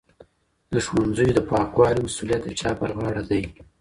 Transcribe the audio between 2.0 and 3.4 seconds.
مسوولیت د چا پر غاړه